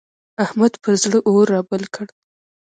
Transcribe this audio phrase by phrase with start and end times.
[0.43, 2.05] احمد پر زړه اور رابل کړ.